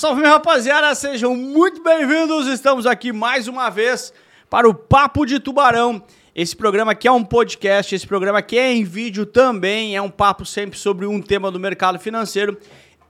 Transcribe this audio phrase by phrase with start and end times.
[0.00, 0.94] Salve, minha rapaziada!
[0.94, 2.46] Sejam muito bem-vindos!
[2.46, 4.14] Estamos aqui mais uma vez
[4.48, 6.02] para o Papo de Tubarão.
[6.34, 10.08] Esse programa aqui é um podcast, esse programa aqui é em vídeo também, é um
[10.08, 12.56] papo sempre sobre um tema do mercado financeiro.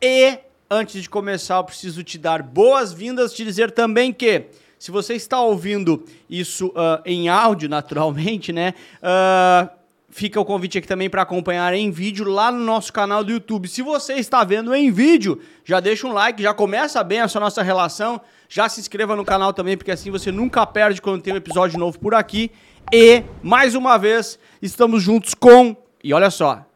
[0.03, 0.37] E
[0.69, 4.47] antes de começar, eu preciso te dar boas-vindas, te dizer também que
[4.77, 8.75] se você está ouvindo isso uh, em áudio, naturalmente, né?
[9.01, 9.80] Uh,
[10.11, 13.69] fica o convite aqui também para acompanhar em vídeo lá no nosso canal do YouTube.
[13.69, 17.63] Se você está vendo em vídeo, já deixa um like, já começa bem essa nossa
[17.63, 18.21] relação.
[18.49, 21.79] Já se inscreva no canal também, porque assim você nunca perde quando tem um episódio
[21.79, 22.51] novo por aqui.
[22.93, 25.77] E, mais uma vez, estamos juntos com.
[26.03, 26.67] E olha só,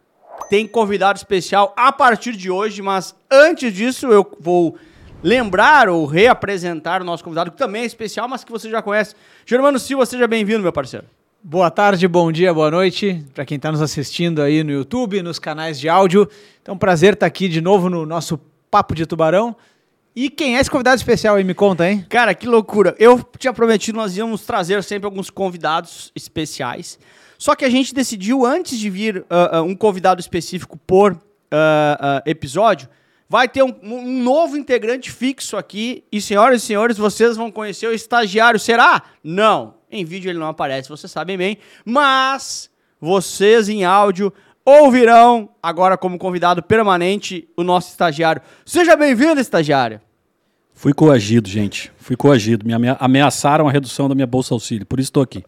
[0.48, 4.77] tem convidado especial a partir de hoje, mas antes disso eu vou
[5.23, 9.16] lembrar ou reapresentar o nosso convidado, que também é especial, mas que você já conhece.
[9.44, 11.06] Germano Silva, seja bem-vindo, meu parceiro.
[11.47, 15.39] Boa tarde, bom dia, boa noite para quem está nos assistindo aí no YouTube, nos
[15.39, 16.27] canais de áudio.
[16.62, 19.55] Então, prazer estar tá aqui de novo no nosso Papo de Tubarão.
[20.17, 21.45] E quem é esse convidado especial aí?
[21.45, 22.06] Me conta, hein?
[22.09, 22.97] Cara, que loucura.
[22.98, 26.98] Eu tinha prometido, nós íamos trazer sempre alguns convidados especiais.
[27.37, 31.19] Só que a gente decidiu, antes de vir uh, um convidado específico por uh,
[32.25, 32.89] episódio,
[33.28, 36.05] vai ter um, um, novo integrante fixo aqui.
[36.11, 38.59] E, senhoras e senhores, vocês vão conhecer o estagiário.
[38.59, 39.03] Será?
[39.22, 39.75] Não.
[39.95, 41.59] Em vídeo ele não aparece, vocês sabem bem.
[41.84, 42.69] Mas
[43.00, 44.33] vocês em áudio
[44.64, 48.42] ouvirão agora como convidado permanente o nosso estagiário.
[48.67, 50.00] Seja bem-vindo, estagiário.
[50.72, 51.92] Fui coagido, gente.
[51.97, 52.67] Fui coagido.
[52.67, 55.45] Me ameaçaram a redução da minha bolsa auxílio, por isso estou aqui.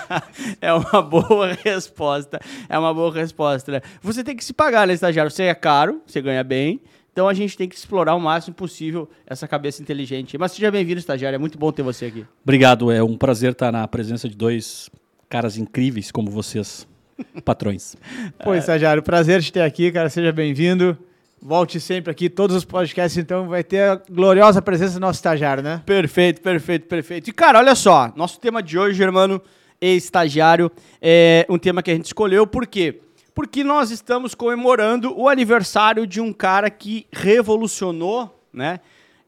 [0.62, 2.40] é uma boa resposta.
[2.70, 3.70] É uma boa resposta.
[3.70, 3.80] Né?
[4.00, 5.30] Você tem que se pagar, né, estagiário?
[5.30, 6.80] Você é caro, você ganha bem.
[7.14, 10.36] Então a gente tem que explorar o máximo possível essa cabeça inteligente.
[10.36, 11.36] Mas seja bem-vindo, estagiário.
[11.36, 12.26] É muito bom ter você aqui.
[12.42, 12.90] Obrigado.
[12.90, 14.90] É um prazer estar na presença de dois
[15.28, 16.88] caras incríveis como vocês,
[17.44, 17.94] patrões.
[18.42, 20.10] Pô, estagiário, prazer te ter aqui, cara.
[20.10, 20.98] Seja bem-vindo.
[21.40, 25.62] Volte sempre aqui, todos os podcasts, então vai ter a gloriosa presença do nosso estagiário,
[25.62, 25.82] né?
[25.86, 27.28] Perfeito, perfeito, perfeito.
[27.28, 29.40] E, cara, olha só, nosso tema de hoje, Germano,
[29.80, 30.72] e estagiário,
[31.02, 33.02] é um tema que a gente escolheu, por quê?
[33.34, 38.80] Porque nós estamos comemorando o aniversário de um cara que revolucionou, né?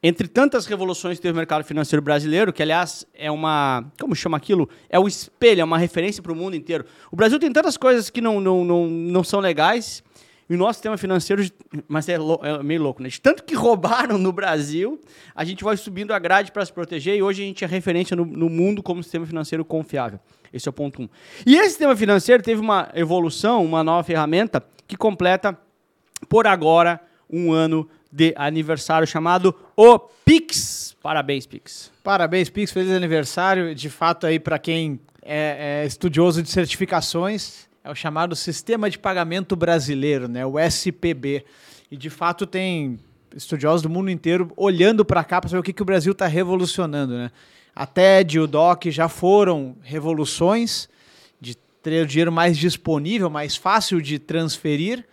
[0.03, 3.85] Entre tantas revoluções que teve o mercado financeiro brasileiro, que aliás é uma.
[3.99, 4.69] Como chama aquilo?
[4.89, 6.85] É o espelho, é uma referência para o mundo inteiro.
[7.11, 10.05] O Brasil tem tantas coisas que não, não, não, não são legais,
[10.49, 11.45] e o nosso sistema financeiro,
[11.89, 13.09] mas é, é, meio louco, né?
[13.09, 15.01] De tanto que roubaram no Brasil,
[15.35, 18.15] a gente vai subindo a grade para se proteger e hoje a gente é referência
[18.15, 20.21] no, no, mundo como sistema financeiro confiável.
[20.53, 21.09] Esse é o ponto um.
[21.45, 25.59] E esse sistema financeiro teve uma evolução, uma nova ferramenta que completa,
[26.29, 30.97] por agora, um ano de aniversário chamado o Pix.
[31.03, 31.93] Parabéns, Pix.
[32.03, 32.73] Parabéns, Pix.
[32.73, 33.75] Feliz aniversário.
[33.75, 38.99] De fato, aí, para quem é, é estudioso de certificações, é o chamado Sistema de
[38.99, 41.45] Pagamento Brasileiro, né, o SPB.
[41.91, 42.99] E de fato tem
[43.35, 46.27] estudiosos do mundo inteiro olhando para cá para saber o que, que o Brasil está
[46.27, 47.15] revolucionando.
[47.15, 47.31] Né?
[47.77, 50.89] A TED e o DOC já foram revoluções
[51.39, 55.07] de ter o dinheiro mais disponível, mais fácil de transferir.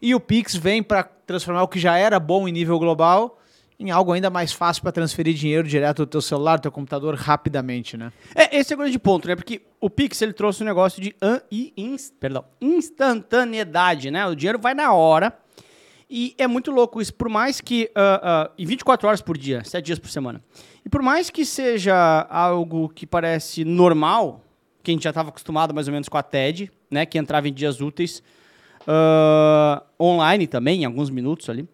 [0.00, 3.40] E o Pix vem para transformar o que já era bom em nível global
[3.78, 7.14] em algo ainda mais fácil para transferir dinheiro direto do teu celular, do teu computador
[7.14, 8.12] rapidamente, né?
[8.34, 9.34] É, esse é o grande ponto, né?
[9.34, 11.14] Porque o Pix ele trouxe um negócio de
[12.20, 14.26] perdão, instantaneidade, né?
[14.26, 15.36] O dinheiro vai na hora.
[16.08, 17.90] E é muito louco isso, por mais que.
[17.96, 20.40] Uh, uh, em 24 horas por dia, 7 dias por semana.
[20.84, 24.42] E por mais que seja algo que parece normal,
[24.82, 27.06] que a gente já estava acostumado mais ou menos com a TED, né?
[27.06, 28.22] Que entrava em dias úteis,
[28.82, 31.68] uh, online também, em alguns minutos ali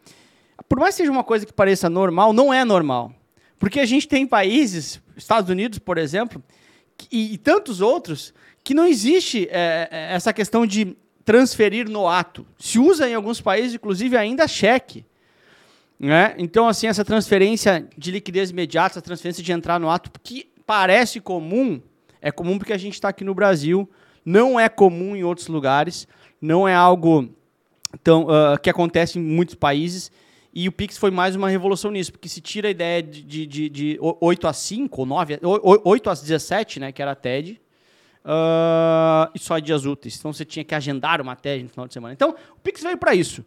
[0.71, 3.13] por mais que seja uma coisa que pareça normal, não é normal.
[3.59, 6.41] Porque a gente tem países, Estados Unidos, por exemplo,
[7.11, 8.33] e, e tantos outros,
[8.63, 12.47] que não existe é, essa questão de transferir no ato.
[12.57, 15.05] Se usa em alguns países, inclusive, ainda cheque.
[16.01, 16.35] Né?
[16.39, 21.21] Então, assim, essa transferência de liquidez imediata, essa transferência de entrar no ato, que parece
[21.21, 21.79] comum,
[22.23, 23.87] é comum porque a gente está aqui no Brasil,
[24.25, 26.09] não é comum em outros lugares,
[26.41, 27.29] não é algo
[28.03, 30.11] tão, uh, que acontece em muitos países.
[30.55, 33.47] E o Pix foi mais uma revolução nisso, porque se tira a ideia de, de,
[33.47, 35.39] de, de 8 a 5, ou 9,
[35.85, 37.61] 8 a 17, né, que era a TED,
[38.25, 40.17] uh, e só dias úteis.
[40.19, 42.15] Então você tinha que agendar uma TED no final de semana.
[42.15, 43.45] Então o Pix veio para isso.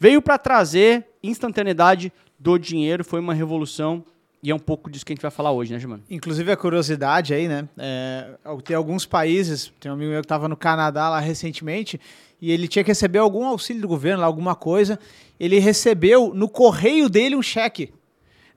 [0.00, 4.04] Veio para trazer instantaneidade do dinheiro, foi uma revolução.
[4.42, 6.02] E é um pouco disso que a gente vai falar hoje, né, Germano?
[6.10, 7.68] Inclusive a curiosidade aí, né?
[7.78, 8.34] É,
[8.64, 12.00] tem alguns países, tem um amigo meu que estava no Canadá lá recentemente,
[12.40, 14.98] e ele tinha que receber algum auxílio do governo, alguma coisa.
[15.38, 17.94] Ele recebeu no correio dele um cheque.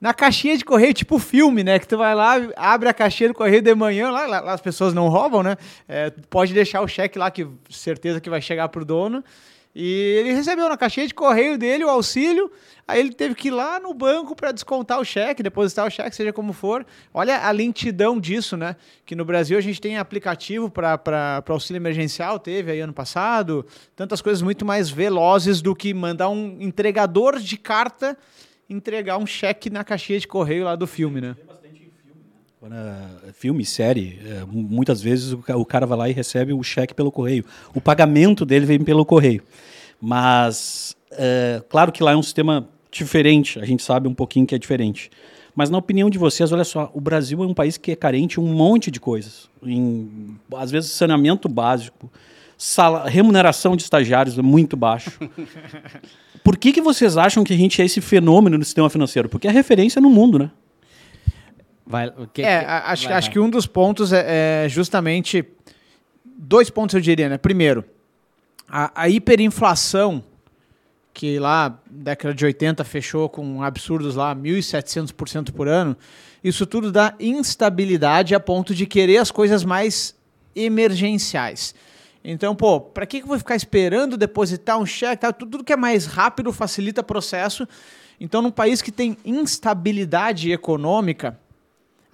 [0.01, 1.77] Na caixinha de correio, tipo filme, né?
[1.77, 4.91] Que tu vai lá, abre a caixinha do correio de manhã, lá, lá as pessoas
[4.91, 5.55] não roubam, né?
[5.87, 9.23] É, pode deixar o cheque lá, que certeza que vai chegar pro dono.
[9.75, 12.49] E ele recebeu na caixinha de correio dele o auxílio,
[12.87, 16.15] aí ele teve que ir lá no banco para descontar o cheque, depositar o cheque,
[16.15, 16.85] seja como for.
[17.13, 18.77] Olha a lentidão disso, né?
[19.05, 23.65] Que no Brasil a gente tem aplicativo para auxílio emergencial, teve aí ano passado,
[23.97, 28.17] tantas coisas muito mais velozes do que mandar um entregador de carta
[28.69, 31.35] entregar um cheque na caixinha de correio lá do filme, né?
[33.33, 37.45] Filme, série, é, muitas vezes o cara vai lá e recebe o cheque pelo correio.
[37.73, 39.43] O pagamento dele vem pelo correio.
[40.01, 44.55] Mas, é, claro que lá é um sistema diferente, a gente sabe um pouquinho que
[44.55, 45.09] é diferente.
[45.55, 48.39] Mas, na opinião de vocês, olha só, o Brasil é um país que é carente
[48.39, 49.49] um monte de coisas.
[49.63, 52.11] Em, às vezes, saneamento básico,
[52.57, 55.17] sala, remuneração de estagiários é muito baixo.
[56.43, 59.29] Por que, que vocês acham que a gente é esse fenômeno no sistema financeiro?
[59.29, 60.51] Porque é referência no mundo, né?
[61.85, 63.33] Vai, que, é, que, acho, vai, acho vai.
[63.33, 65.45] que um dos pontos é, é, justamente.
[66.37, 67.37] Dois pontos eu diria, né?
[67.37, 67.85] Primeiro,
[68.67, 70.23] a, a hiperinflação,
[71.13, 75.95] que lá, década de 80, fechou com absurdos lá, 1.700% por ano,
[76.43, 80.15] isso tudo dá instabilidade a ponto de querer as coisas mais
[80.55, 81.73] emergenciais.
[82.23, 85.21] Então, pô, para que, que eu vou ficar esperando depositar um cheque?
[85.21, 85.31] Tá?
[85.31, 87.67] Tudo, tudo que é mais rápido facilita o processo.
[88.19, 91.39] Então, num país que tem instabilidade econômica,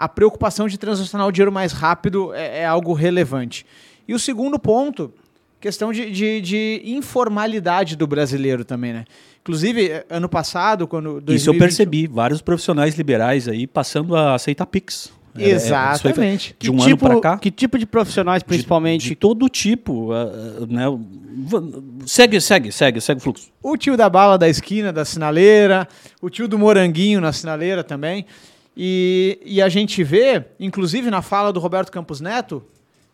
[0.01, 3.67] a preocupação de transacionar o dinheiro mais rápido é, é algo relevante.
[4.07, 5.13] E o segundo ponto,
[5.59, 9.05] questão de, de, de, informalidade do brasileiro também, né?
[9.43, 11.21] Inclusive, ano passado, quando...
[11.21, 11.37] 2020...
[11.37, 15.13] Isso eu percebi, vários profissionais liberais aí passando a aceitar PIX.
[15.37, 16.55] É, é, Exatamente.
[16.59, 17.37] de um que ano tipo, para cá.
[17.37, 19.03] Que tipo de profissionais, principalmente?
[19.03, 20.11] De, de todo tipo.
[20.11, 20.85] Uh, né?
[22.07, 23.49] Segue, segue, segue, segue o fluxo.
[23.61, 25.87] O tio da bala da esquina, da sinaleira,
[26.19, 28.25] o tio do moranguinho na sinaleira também.
[28.75, 32.63] E, e a gente vê, inclusive na fala do Roberto Campos Neto,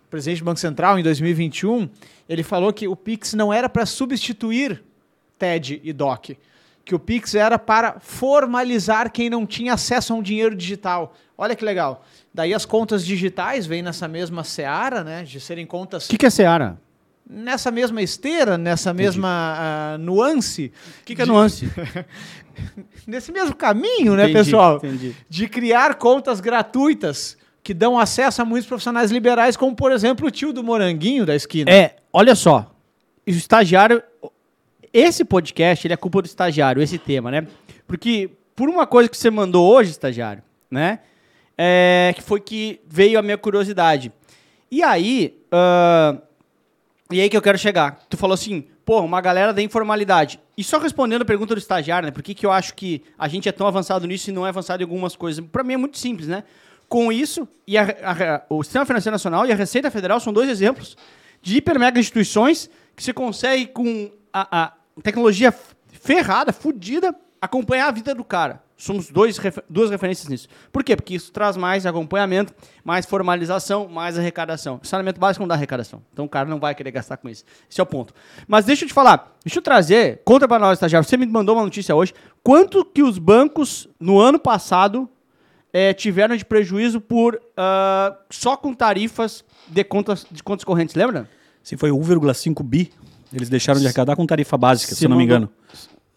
[0.10, 1.90] presidente do Banco Central, em 2021,
[2.30, 4.84] ele falou que o Pix não era para substituir
[5.38, 6.38] TED e DOC
[6.88, 11.14] que o Pix era para formalizar quem não tinha acesso a um dinheiro digital.
[11.38, 12.06] Olha que legal.
[12.34, 15.24] Daí as contas digitais vêm nessa mesma seara, né?
[15.24, 16.06] De serem contas.
[16.06, 16.80] O que, que é seara?
[17.30, 19.04] Nessa mesma esteira, nessa Entendi.
[19.04, 19.58] mesma
[19.96, 20.72] uh, nuance.
[21.02, 21.32] O que, que é de...
[21.32, 21.70] nuance?
[23.06, 24.78] Nesse mesmo caminho, né, entendi, pessoal?
[24.78, 25.16] Entendi.
[25.30, 30.32] De criar contas gratuitas que dão acesso a muitos profissionais liberais, como, por exemplo, o
[30.32, 31.70] tio do Moranguinho da esquina.
[31.70, 32.74] É, olha só.
[33.28, 34.02] O estagiário
[34.94, 37.46] esse podcast, ele é culpa do estagiário, esse tema, né?
[37.86, 40.42] Porque por uma coisa que você mandou hoje, estagiário,
[40.72, 41.00] né?
[41.58, 44.12] É, que foi que veio a minha curiosidade.
[44.72, 46.20] E aí, uh,
[47.12, 48.00] e aí que eu quero chegar.
[48.10, 50.40] Tu falou assim, pô, uma galera da informalidade.
[50.58, 52.12] E só respondendo a pergunta do estagiário, né?
[52.12, 54.50] Por que, que eu acho que a gente é tão avançado nisso e não é
[54.50, 55.46] avançado em algumas coisas?
[55.46, 56.44] Para mim é muito simples, né?
[56.90, 60.50] Com isso, e a, a, o Sistema Financeiro Nacional e a Receita Federal são dois
[60.50, 60.96] exemplos
[61.42, 65.54] de hiper mega instituições que você consegue com a, a, tecnologia
[65.92, 67.14] ferrada, fodida,
[67.48, 68.62] acompanhar a vida do cara.
[68.78, 70.48] Somos dois, duas referências nisso.
[70.72, 70.96] Por quê?
[70.96, 72.54] Porque isso traz mais acompanhamento,
[72.84, 74.80] mais formalização, mais arrecadação.
[74.84, 76.04] O saneamento básico não dá arrecadação.
[76.14, 77.44] Então o cara não vai querer gastar com isso.
[77.70, 78.14] Esse é o ponto.
[78.48, 81.56] Mas deixa eu te falar, deixa eu trazer, conta para nós, estagiário, você me mandou
[81.56, 82.14] uma notícia hoje,
[82.44, 85.10] quanto que os bancos, no ano passado,
[85.74, 91.28] é, tiveram de prejuízo por uh, só com tarifas de contas, de contas correntes, lembra?
[91.64, 92.92] Sim, foi 1,5 bi
[93.34, 95.50] eles deixaram de arrecadar com tarifa básica, se, se não me engano.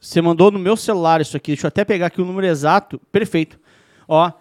[0.01, 1.53] Você mandou no meu celular isso aqui.
[1.53, 2.99] Deixa eu até pegar aqui o número exato.
[3.13, 3.61] Perfeito.
[4.09, 4.33] Ó,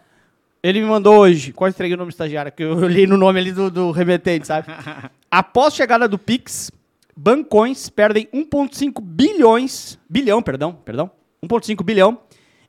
[0.63, 1.51] ele me mandou hoje.
[1.51, 4.67] Quase entreguei o nome estagiário, que eu li no nome ali do, do remetente, sabe?
[5.29, 6.71] Após chegada do Pix,
[7.15, 9.99] bancões perdem 1,5 bilhões.
[10.09, 11.11] Bilhão, perdão, perdão.
[11.43, 12.19] 1,5 bilhão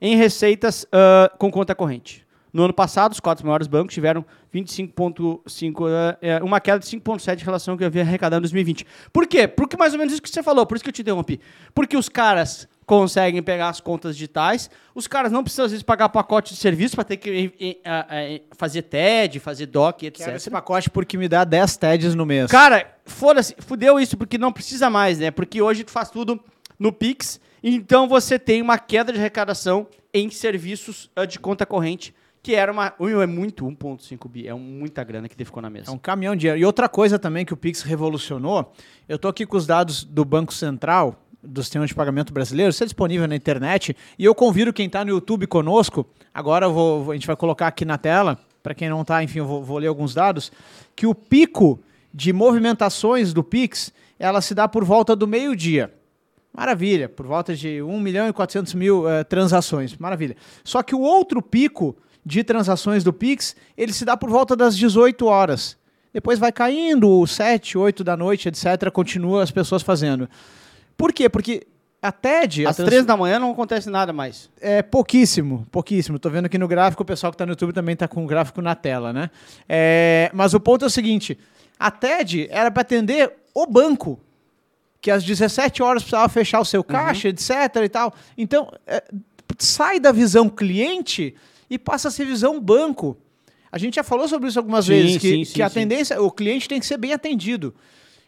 [0.01, 2.27] em receitas uh, com conta corrente.
[2.53, 5.89] No ano passado, os quatro maiores bancos tiveram 25,5,
[6.21, 8.85] é, é, uma queda de 5,7 em relação ao que havia arrecadado em 2020.
[9.13, 9.47] Por quê?
[9.47, 11.41] Porque mais ou menos isso que você falou, por isso que eu te interrompi.
[11.73, 16.09] Porque os caras conseguem pegar as contas digitais, os caras não precisam às vezes pagar
[16.09, 17.81] pacote de serviço para ter que
[18.57, 20.25] fazer TED, fazer DOC, etc.
[20.25, 22.51] Quero esse pacote porque me dá 10 TEDs no mês.
[22.51, 25.31] Cara, foda-se, fudeu isso porque não precisa mais, né?
[25.31, 26.41] Porque hoje tu faz tudo
[26.81, 32.57] no Pix, então você tem uma queda de arrecadação em serviços de conta corrente que
[32.57, 32.93] era uma.
[32.99, 35.93] É muito 1,5 bi, é muita grana que ficou na mesa.
[35.93, 36.59] É um caminhão de dinheiro.
[36.61, 38.73] E outra coisa também que o Pix revolucionou,
[39.09, 42.83] eu estou aqui com os dados do Banco Central, do sistema de pagamento brasileiro, isso
[42.83, 43.97] é disponível na internet.
[44.19, 47.85] E eu convido quem está no YouTube conosco, agora vou, a gente vai colocar aqui
[47.85, 50.53] na tela, para quem não está, enfim, eu vou, vou, ler alguns dados,
[50.95, 51.81] que o pico
[52.13, 55.93] de movimentações do Pix, ela se dá por volta do meio-dia.
[56.53, 59.97] Maravilha, por volta de 1 milhão e 400 mil uh, transações.
[59.97, 60.37] Maravilha.
[60.65, 64.77] Só que o outro pico de transações do Pix, ele se dá por volta das
[64.77, 65.77] 18 horas.
[66.13, 70.29] Depois vai caindo, 7, 8 da noite, etc., continua as pessoas fazendo.
[71.01, 71.29] Por quê?
[71.31, 71.67] Porque
[72.03, 72.67] a TED...
[72.67, 74.51] Às trans- três da manhã não acontece nada mais.
[74.61, 76.19] É pouquíssimo, pouquíssimo.
[76.19, 78.27] Tô vendo aqui no gráfico, o pessoal que tá no YouTube também tá com o
[78.27, 79.31] gráfico na tela, né?
[79.67, 81.39] É, mas o ponto é o seguinte:
[81.79, 84.21] a TED era para atender o banco,
[85.01, 87.51] que às 17 horas precisava fechar o seu caixa, etc
[87.83, 88.15] e tal.
[88.37, 89.03] Então, é,
[89.59, 91.35] sai da visão cliente
[91.71, 93.17] e passa a ser visão banco.
[93.73, 96.21] A gente já falou sobre isso algumas Sim, vezes, que, sim, sim, que a tendência,
[96.21, 97.75] o cliente tem que ser bem atendido.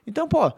[0.07, 0.52] Então, pô,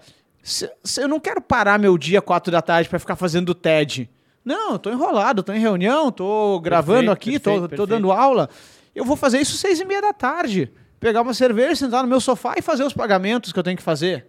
[0.45, 4.11] se, se eu não quero parar meu dia 4 da tarde para ficar fazendo TED.
[4.45, 7.87] Não, eu tô enrolado, tô em reunião, tô gravando Perfeito, aqui, tô, perfeito, tô perfeito.
[7.87, 8.51] dando aula.
[8.95, 10.71] Eu vou fazer isso seis e meia da tarde.
[11.01, 13.83] Pegar uma cerveja, sentar no meu sofá e fazer os pagamentos que eu tenho que
[13.83, 14.27] fazer.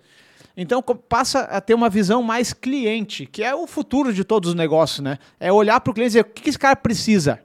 [0.56, 4.56] Então passa a ter uma visão mais cliente, que é o futuro de todos os
[4.56, 5.18] negócios, né?
[5.38, 7.42] É olhar para o cliente e dizer, o que que esse cara precisa?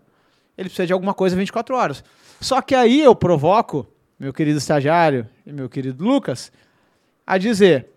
[0.57, 2.05] Ele precisa de alguma coisa 24 horas.
[2.41, 3.85] Só que aí eu provoco,
[4.17, 6.53] meu querido estagiário e meu querido Lucas,
[7.27, 7.90] a dizer,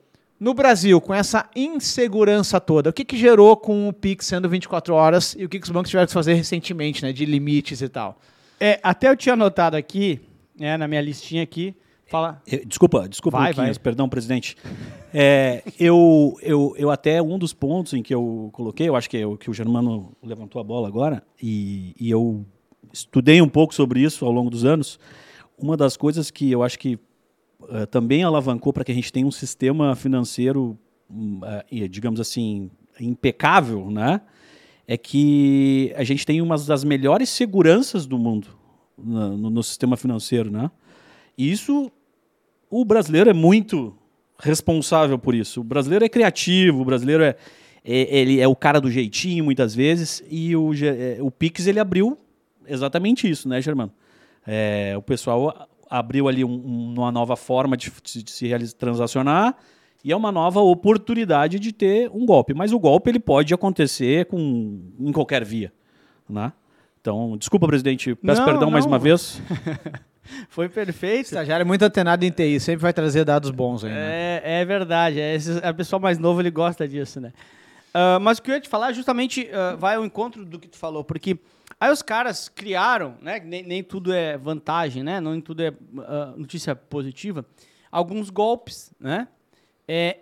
[0.44, 4.94] no Brasil, com essa insegurança toda, o que, que gerou com o Pix sendo 24
[4.94, 7.14] horas e o que, que os bancos tiveram que fazer recentemente, né?
[7.14, 8.20] De limites e tal.
[8.60, 10.20] É, até eu tinha anotado aqui,
[10.60, 11.74] né, na minha listinha aqui,
[12.08, 12.42] fala...
[12.68, 13.74] Desculpa, desculpa, Vai, vai.
[13.76, 14.58] perdão, presidente.
[15.14, 19.20] É, eu, eu, eu até, um dos pontos em que eu coloquei, eu acho que,
[19.20, 22.46] é o que o Germano levantou a bola agora, e, e eu
[22.92, 25.00] estudei um pouco sobre isso ao longo dos anos.
[25.58, 27.00] Uma das coisas que eu acho que
[27.70, 30.78] eh, também alavancou para que a gente tenha um sistema financeiro,
[31.10, 31.40] hum,
[31.72, 34.22] eh, digamos assim, impecável, né?
[34.88, 38.48] É que a gente tem uma das melhores seguranças do mundo
[38.98, 40.70] no, no- sistema financeiro, né?
[41.38, 41.92] E isso,
[42.70, 43.96] o brasileiro é muito
[44.38, 45.62] responsável por isso.
[45.62, 47.36] O brasileiro é criativo, o brasileiro é,
[47.86, 51.80] é- ele é o cara do jeitinho muitas vezes e o, é, o Pix ele
[51.80, 52.18] abriu
[52.68, 53.92] exatamente isso, né, Germano?
[54.46, 58.76] É, o pessoal abriu ali um- um- uma nova forma de, de- de se realizar,
[58.78, 59.56] transacionar
[60.04, 62.54] e é uma nova oportunidade de ter um golpe.
[62.54, 65.72] Mas o golpe ele pode acontecer com, em qualquer via,
[66.30, 66.52] né?
[67.00, 68.92] Então, desculpa, presidente, peço Não, perdão mais não.
[68.94, 69.42] uma vez.
[70.50, 71.26] Foi perfeito.
[71.26, 74.42] Estagiário é muito antenado em TI, sempre vai trazer dados bons aí, né?
[74.44, 75.20] É, é verdade.
[75.20, 77.34] É, esse, a pessoa mais novo ele gosta disso, né?
[77.94, 80.68] Ah, mas o que eu ia te falar justamente ah, vai ao encontro do que
[80.68, 81.38] tu falou, porque
[81.80, 83.40] aí os caras criaram, né?
[83.40, 85.20] Nem, nem tudo é vantagem, né?
[85.20, 87.46] Nem tudo é ah, notícia positiva.
[87.92, 89.28] Alguns golpes, né?
[89.88, 90.20] É,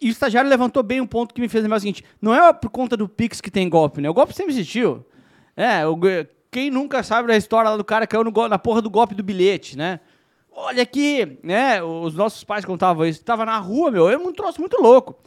[0.00, 2.52] e o estagiário levantou bem um ponto que me fez lembrar o seguinte: não é
[2.52, 4.10] por conta do Pix que tem golpe, né?
[4.10, 5.04] O golpe sempre existiu.
[5.56, 5.98] É, o,
[6.50, 9.22] quem nunca sabe da história lá do cara caiu no, na porra do golpe do
[9.22, 10.00] bilhete, né?
[10.50, 11.82] Olha aqui, né?
[11.82, 13.22] Os nossos pais contavam isso.
[13.22, 15.18] Tava na rua, meu, é um troço muito louco.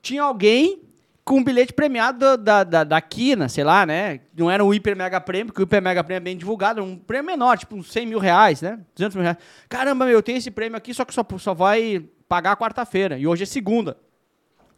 [0.00, 0.85] Tinha alguém
[1.26, 4.20] com um bilhete premiado da, da, da, Quina, sei lá, né?
[4.38, 6.88] Não era um hiper mega prêmio, porque o hiper mega prêmio é bem divulgado, era
[6.88, 8.78] um prêmio menor, tipo uns 100 mil reais, né?
[8.94, 9.36] 200 mil reais.
[9.68, 13.18] Caramba, meu, eu tenho esse prêmio aqui, só que só, só vai pagar quarta-feira.
[13.18, 13.96] E hoje é segunda.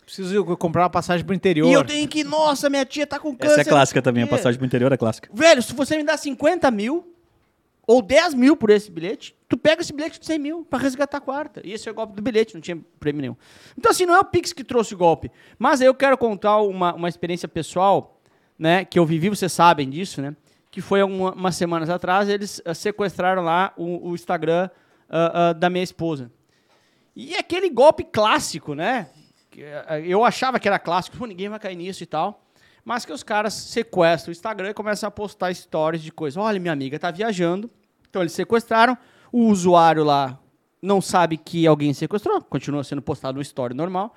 [0.02, 1.68] Preciso comprar uma passagem pro interior.
[1.68, 3.52] E eu tenho que, nossa, minha tia tá com câncer.
[3.52, 5.28] Essa é clássica também, a passagem pro interior é clássica.
[5.30, 7.14] Velho, se você me dá 50 mil
[7.88, 11.16] ou 10 mil por esse bilhete, tu pega esse bilhete de 100 mil pra resgatar
[11.16, 11.62] a quarta.
[11.64, 13.36] E esse é o golpe do bilhete, não tinha prêmio nenhum.
[13.78, 15.32] Então, assim, não é o Pix que trouxe o golpe.
[15.58, 18.20] Mas eu quero contar uma, uma experiência pessoal,
[18.58, 20.36] né, que eu vivi, vocês sabem disso, né?
[20.70, 24.68] Que foi uma, semanas atrás, eles ah, sequestraram lá o, o Instagram
[25.08, 26.30] ah, ah, da minha esposa.
[27.16, 29.08] E aquele golpe clássico, né?
[29.56, 32.44] eh, Eu achava que era clássico, pô, ninguém vai cair nisso e tal.
[32.84, 36.38] Mas que os caras sequestram o Instagram e começam a postar stories de coisa.
[36.38, 37.70] Olha, minha amiga tá viajando.
[38.08, 38.96] Então eles sequestraram.
[39.32, 40.38] O usuário lá
[40.80, 42.40] não sabe que alguém sequestrou.
[42.42, 44.14] Continua sendo postado no story normal.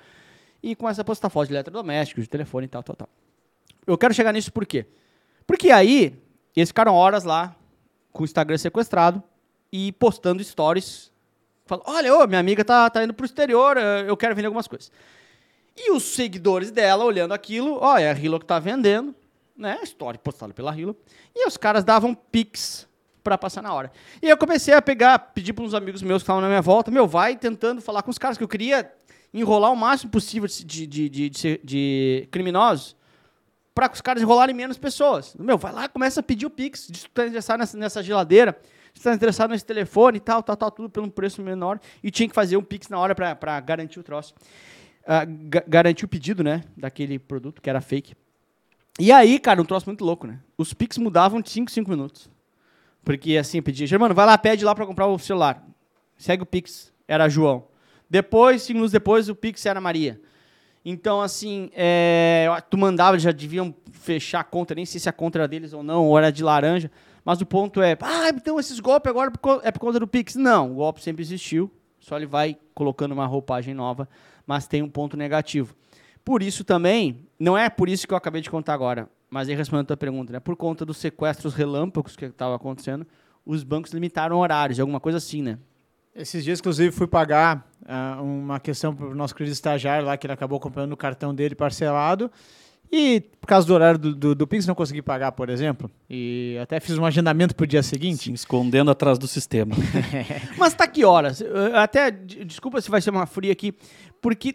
[0.62, 3.08] E começa a postar fotos de eletrodomésticos, de telefone e tal, tal, tal.
[3.86, 4.86] Eu quero chegar nisso por quê?
[5.46, 6.16] Porque aí
[6.54, 7.56] eles ficaram horas lá
[8.12, 9.22] com o Instagram sequestrado
[9.72, 11.10] e postando stories.
[11.66, 14.68] Falando, olha, ô, minha amiga tá, tá indo pro exterior, eh, eu quero vender algumas
[14.68, 14.92] coisas.
[15.76, 19.14] E os seguidores dela, olhando aquilo, ó, é a Hilo que tá vendendo,
[19.56, 19.80] né?
[19.82, 20.94] Story postada pela Hilo.
[21.34, 22.86] E os caras davam pix
[23.22, 23.90] pra passar na hora.
[24.20, 26.90] E eu comecei a pegar, pedir para uns amigos meus que estavam na minha volta,
[26.90, 28.90] meu, vai tentando falar com os caras, que eu queria
[29.32, 32.96] enrolar o máximo possível de, de, de, de, de criminosos
[33.74, 35.34] para que os caras enrolarem menos pessoas.
[35.38, 38.58] Meu, vai lá, começa a pedir o Pix, que tu tá interessado nessa, nessa geladeira,
[38.92, 41.80] se tá interessado nesse telefone e tal, tal, tal, tudo pelo preço menor.
[42.02, 44.34] E tinha que fazer um Pix na hora pra garantir o troço.
[45.48, 48.14] Ga- garantir o pedido, né, daquele produto que era fake.
[49.00, 50.38] E aí, cara, um troço muito louco, né?
[50.58, 52.30] Os Pix mudavam de 5 5 minutos.
[53.04, 55.66] Porque assim, pedia, Germano, vai lá, pede lá pra comprar o celular.
[56.16, 57.64] Segue o Pix, era João.
[58.08, 60.20] Depois, cinco minutos depois, o Pix era Maria.
[60.84, 65.12] Então, assim, é, tu mandava, eles já deviam fechar a conta, nem sei se a
[65.12, 66.90] conta era deles ou não, ou era de laranja.
[67.24, 69.32] Mas o ponto é, ah, então esses golpes agora
[69.62, 70.34] é por conta do Pix.
[70.34, 74.08] Não, o golpe sempre existiu, só ele vai colocando uma roupagem nova,
[74.44, 75.74] mas tem um ponto negativo.
[76.24, 79.54] Por isso também, não é por isso que eu acabei de contar agora, mas aí
[79.54, 80.38] respondendo a tua pergunta, né?
[80.38, 83.06] Por conta dos sequestros relâmpagos que estavam acontecendo,
[83.46, 85.58] os bancos limitaram horários, alguma coisa assim, né?
[86.14, 90.26] Esses dias, inclusive, fui pagar uh, uma questão para o nosso querido estagiário lá, que
[90.26, 92.30] ele acabou comprando o cartão dele parcelado.
[92.92, 95.90] E por causa do horário do, do, do Pix não consegui pagar, por exemplo.
[96.10, 98.24] E até fiz um agendamento para o dia seguinte.
[98.24, 99.74] Sim, escondendo atrás do sistema.
[100.58, 101.42] Mas tá que horas?
[101.74, 103.72] Até, desculpa se vai ser uma fria aqui,
[104.20, 104.52] porque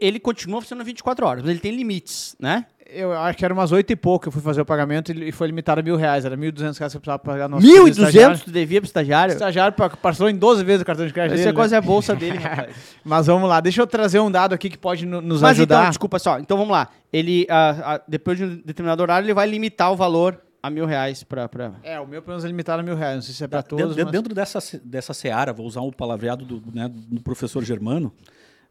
[0.00, 2.66] ele continua funcionando 24 horas, mas ele tem limites, né?
[2.88, 5.48] Eu acho que era umas oito e pouco eu fui fazer o pagamento e foi
[5.48, 6.24] limitado a mil reais.
[6.24, 8.86] Era mil duzentos reais que eu precisava pagar no Mil e duzentos tu devia pro
[8.86, 9.32] estagiário?
[9.32, 11.50] O estagiário parcelou em 12 vezes o cartão de crédito Esse dele.
[11.50, 11.78] é quase né?
[11.78, 12.76] a bolsa dele, rapaz.
[13.04, 15.78] Mas vamos lá, deixa eu trazer um dado aqui que pode nos Mas ajudar.
[15.80, 16.88] Então, desculpa só, então vamos lá.
[17.12, 20.86] Ele, uh, uh, depois de um determinado horário, ele vai limitar o valor a mil
[20.86, 21.48] reais para.
[21.48, 21.72] Pra...
[21.82, 23.16] É, o meu pelo menos é limitado a mil reais.
[23.16, 23.96] Não sei se é para todos.
[23.96, 24.12] Dentro, mas...
[24.12, 28.12] dentro dessa, dessa seara, vou usar o um palavreado do, né, do professor Germano.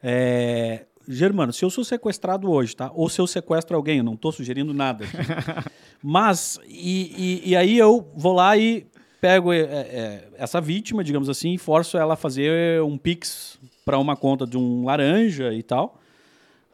[0.02, 2.92] É, Germano, se eu sou sequestrado hoje, tá?
[2.94, 5.06] Ou se eu sequestro alguém, eu não estou sugerindo nada.
[6.02, 8.86] Mas, e, e, e, aí eu vou lá e
[9.22, 13.98] pego é, é, essa vítima, digamos assim, e forço ela a fazer um pix para
[13.98, 16.00] uma conta de um laranja e tal.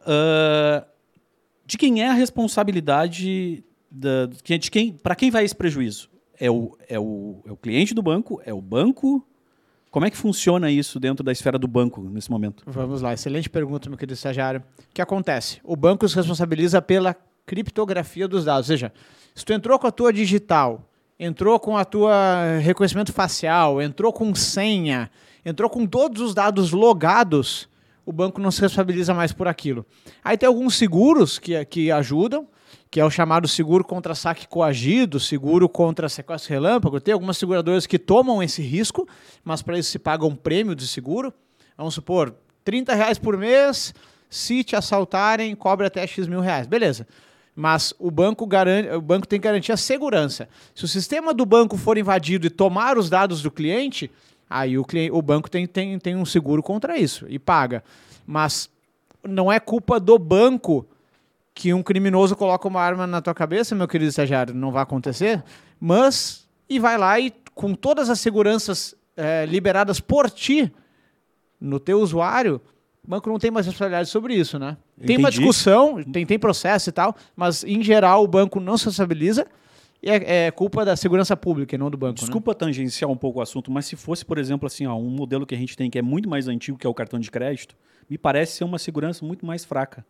[0.02, 0.86] Uh,
[1.66, 6.10] de quem é a responsabilidade da, de quem, para quem vai esse prejuízo?
[6.40, 8.42] É o, é, o, é o cliente do banco?
[8.46, 9.26] É o banco?
[9.92, 12.64] Como é que funciona isso dentro da esfera do banco nesse momento?
[12.66, 14.64] Vamos lá, excelente pergunta, meu querido estagiário.
[14.80, 15.60] O que acontece?
[15.66, 17.14] O banco se responsabiliza pela
[17.46, 18.94] criptografia dos dados, ou seja,
[19.36, 24.34] se tu entrou com a tua digital, entrou com a tua reconhecimento facial, entrou com
[24.34, 25.12] senha,
[25.46, 27.68] entrou com todos os dados logados,
[28.06, 29.86] o banco não se responsabiliza mais por aquilo.
[30.24, 32.48] Aí tem alguns seguros que, que ajudam,
[32.90, 37.00] que é o chamado seguro contra saque coagido, seguro contra sequestro relâmpago.
[37.00, 39.08] Tem algumas seguradoras que tomam esse risco,
[39.44, 41.34] mas para isso se paga um prêmio de seguro.
[41.78, 43.94] Vamos supor, 30 reais por mês,
[44.30, 46.68] se te assaltarem, cobre até X mil reais.
[46.68, 47.08] Beleza.
[47.56, 50.48] Mas o banco, garante, o banco tem que garantir a segurança.
[50.74, 54.10] Se o sistema do banco for invadido e tomar os dados do cliente,
[54.50, 57.84] aí o, cliente, o banco tem, tem, tem um seguro contra isso e paga.
[58.26, 58.70] Mas
[59.24, 60.86] não é culpa do banco
[61.54, 65.44] que um criminoso coloca uma arma na tua cabeça, meu querido estagiário, não vai acontecer,
[65.80, 70.72] mas e vai lá e com todas as seguranças é, liberadas por ti
[71.60, 72.62] no teu usuário,
[73.06, 74.78] o banco não tem mais responsabilidade sobre isso, né?
[74.98, 75.08] Entendi.
[75.08, 78.86] Tem uma discussão, tem, tem processo e tal, mas em geral o banco não se
[78.86, 79.46] responsabiliza
[80.02, 82.14] e é, é culpa da segurança pública e não do banco.
[82.14, 82.26] Né?
[82.26, 82.58] Desculpa né?
[82.58, 85.54] tangenciar um pouco o assunto, mas se fosse, por exemplo, assim, ó, um modelo que
[85.54, 87.76] a gente tem que é muito mais antigo, que é o cartão de crédito,
[88.10, 90.06] me parece ser uma segurança muito mais fraca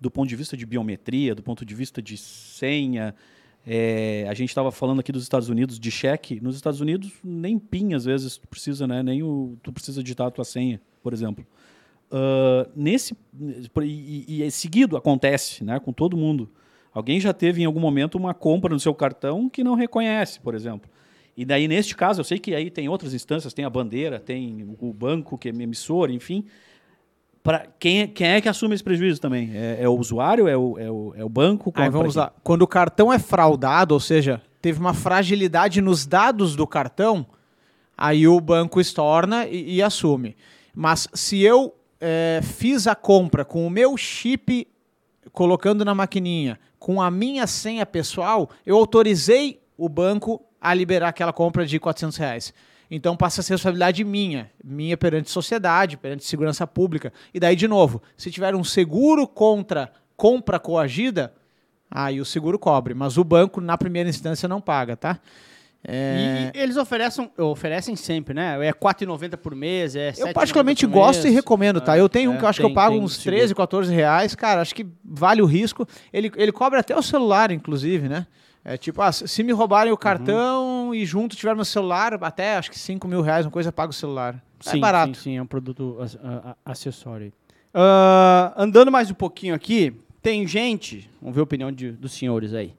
[0.00, 3.14] do ponto de vista de biometria, do ponto de vista de senha.
[3.66, 6.40] É, a gente estava falando aqui dos Estados Unidos de cheque.
[6.40, 9.02] Nos Estados Unidos, nem PIN às vezes tu precisa, né?
[9.02, 11.46] Nem o, tu precisa digitar a tua senha, por exemplo.
[12.10, 13.16] Uh, nesse
[13.82, 15.80] e, e, e, seguido acontece, né?
[15.80, 16.50] Com todo mundo.
[16.92, 20.54] Alguém já teve em algum momento uma compra no seu cartão que não reconhece, por
[20.54, 20.88] exemplo.
[21.36, 24.76] E daí, neste caso, eu sei que aí tem outras instâncias, tem a bandeira, tem
[24.78, 26.44] o banco que é emissor, enfim
[27.44, 29.50] para quem, é, quem é que assume esse prejuízo também?
[29.54, 30.48] É, é o usuário?
[30.48, 31.70] É o, é o, é o banco?
[31.76, 32.32] Aí vamos lá.
[32.42, 37.26] Quando o cartão é fraudado, ou seja, teve uma fragilidade nos dados do cartão,
[37.98, 40.34] aí o banco estorna e, e assume.
[40.74, 44.66] Mas se eu é, fiz a compra com o meu chip
[45.30, 51.32] colocando na maquininha, com a minha senha pessoal, eu autorizei o banco a liberar aquela
[51.32, 52.54] compra de 400 reais.
[52.90, 57.12] Então passa a ser responsabilidade minha, minha perante sociedade, perante segurança pública.
[57.32, 61.34] E daí, de novo, se tiver um seguro contra compra coagida,
[61.90, 65.18] aí o seguro cobre, mas o banco, na primeira instância, não paga, tá?
[65.86, 66.50] É...
[66.54, 68.54] E, eles oferecem, oferecem sempre, né?
[68.64, 71.32] É R$4,90 por mês, é Eu particularmente gosto mês.
[71.32, 71.98] e recomendo, tá?
[71.98, 74.34] Eu tenho é, um que eu acho tem, que eu pago uns 13, 14 reais.
[74.34, 75.86] Cara, acho que vale o risco.
[76.10, 78.26] Ele, ele cobre até o celular, inclusive, né?
[78.64, 80.94] É tipo, ah, se me roubarem o cartão uhum.
[80.94, 83.94] e junto tiver meu celular, até acho que 5 mil reais, uma coisa, paga o
[83.94, 84.42] celular.
[84.64, 85.16] É sim, é barato.
[85.18, 85.98] Sim, sim, é um produto
[86.64, 87.30] acessório.
[87.74, 92.54] Uh, andando mais um pouquinho aqui, tem gente, vamos ver a opinião de, dos senhores
[92.54, 92.74] aí.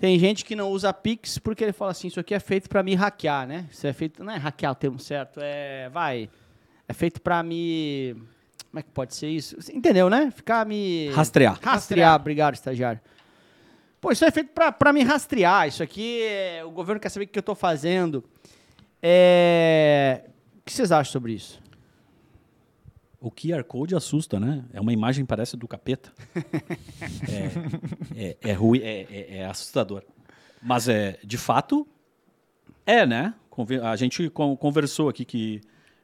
[0.00, 2.82] Tem gente que não usa Pix porque ele fala assim, isso aqui é feito para
[2.82, 3.66] me hackear, né?
[3.70, 6.28] Isso é feito, não é hackear o termo certo, é, vai,
[6.88, 8.16] é feito para me,
[8.70, 9.56] como é que pode ser isso?
[9.72, 10.30] Entendeu, né?
[10.30, 11.08] Ficar me...
[11.10, 11.52] Rastrear.
[11.52, 12.16] Rastrear, Rastrear.
[12.16, 13.00] obrigado, estagiário.
[14.00, 15.68] Pô, isso é feito para me rastrear.
[15.68, 18.24] Isso aqui, é, o governo quer saber o que eu estou fazendo.
[19.02, 20.24] É...
[20.58, 21.60] O que vocês acham sobre isso?
[23.20, 24.64] O QR Code assusta, né?
[24.72, 26.10] É uma imagem parece do capeta.
[28.16, 30.02] é, é, é, ruim, é, é, é, assustador.
[30.62, 31.86] Mas é, de fato,
[32.86, 33.34] é, né?
[33.82, 35.60] A gente conversou aqui que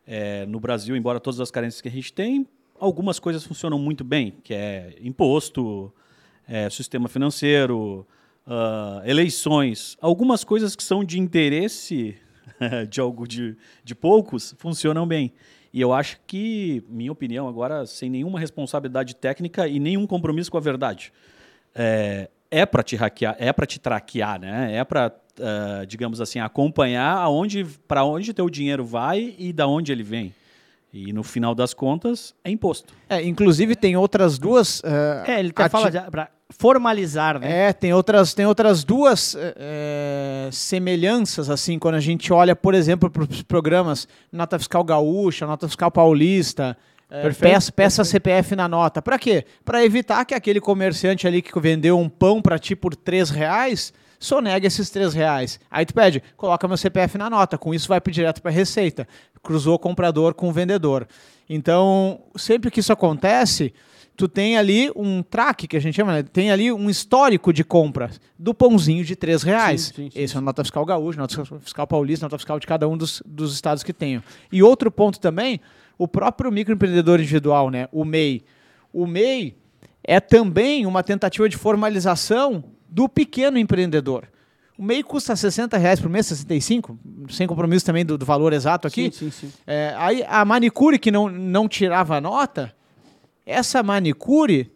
[0.06, 2.46] é, no Brasil, embora todas as carências que a gente tem,
[2.78, 5.90] algumas coisas funcionam muito bem, que é imposto,
[6.48, 8.06] é, sistema financeiro,
[8.46, 9.96] uh, eleições.
[10.00, 12.16] Algumas coisas que são de interesse
[12.88, 15.32] de algo de, de poucos funcionam bem.
[15.72, 20.56] E eu acho que, minha opinião, agora, sem nenhuma responsabilidade técnica e nenhum compromisso com
[20.56, 21.12] a verdade,
[21.74, 24.74] é, é para te hackear, é para te traquear, né?
[24.74, 29.92] É para, uh, digamos assim, acompanhar aonde, para onde teu dinheiro vai e da onde
[29.92, 30.35] ele vem.
[30.92, 32.94] E no final das contas, é imposto.
[33.06, 34.80] É, inclusive tem outras duas.
[34.80, 37.68] Uh, é, ele até fala para formalizar, né?
[37.68, 43.11] É, tem outras, tem outras duas é, semelhanças, assim, quando a gente olha, por exemplo,
[43.11, 46.76] para os programas Nota Fiscal Gaúcha, Nota Fiscal Paulista.
[47.09, 49.00] É, peça, peça CPF na nota.
[49.00, 49.44] Para quê?
[49.64, 53.92] Para evitar que aquele comerciante ali que vendeu um pão para ti por três reais
[54.18, 55.61] sonega esses três reais.
[55.70, 57.56] Aí tu pede, coloca meu CPF na nota.
[57.56, 59.06] Com isso vai direto para a Receita
[59.46, 61.06] cruzou o comprador com o vendedor.
[61.48, 63.72] Então, sempre que isso acontece,
[64.16, 66.22] tu tem ali um track, que a gente chama, né?
[66.22, 69.83] tem ali um histórico de compra do pãozinho de três reais.
[69.83, 70.20] Sim, sim, sim.
[70.20, 73.22] Esse é a nota fiscal gaúcha, nota fiscal paulista, nota fiscal de cada um dos,
[73.26, 74.22] dos estados que tenham.
[74.50, 75.61] E outro ponto também,
[75.98, 77.88] o próprio microempreendedor individual, né?
[77.92, 78.42] o MEI.
[78.92, 79.57] O MEI
[80.02, 84.29] é também uma tentativa de formalização do pequeno empreendedor.
[84.79, 86.98] O MEI custa 60 reais por mês, 65,
[87.31, 89.11] sem compromisso também do, do valor exato aqui.
[89.11, 89.52] Sim, sim, sim.
[89.66, 92.74] É, aí a manicure que não, não tirava nota,
[93.46, 94.70] essa manicure,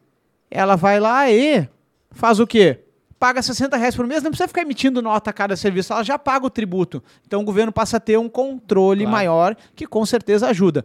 [0.48, 1.68] ela vai lá e
[2.12, 2.78] faz o quê?
[3.18, 6.18] Paga 60 reais por mês, não precisa ficar emitindo nota a cada serviço, ela já
[6.18, 7.02] paga o tributo.
[7.26, 9.12] Então o governo passa a ter um controle claro.
[9.12, 10.84] maior, que com certeza ajuda.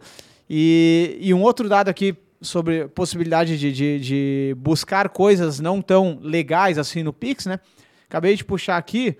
[0.50, 6.18] E, e um outro dado aqui sobre possibilidade de, de, de buscar coisas não tão
[6.20, 7.58] legais assim no Pix, né?
[8.08, 9.16] Acabei de puxar aqui.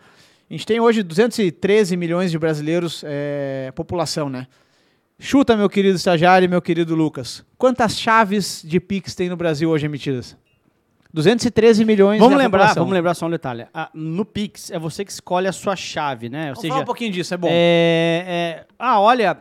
[0.49, 4.47] A gente tem hoje 213 milhões de brasileiros, é, população, né?
[5.19, 7.45] Chuta, meu querido estagiário e meu querido Lucas.
[7.57, 10.37] Quantas chaves de Pix tem no Brasil hoje emitidas?
[11.13, 12.83] 213 milhões vamos lembrar, população.
[12.83, 13.67] Vamos lembrar só um detalhe.
[13.73, 16.41] Ah, no Pix, é você que escolhe a sua chave, né?
[16.41, 17.49] Ou vamos seja, falar um pouquinho disso, é bom.
[17.51, 19.39] É, é, ah, olha,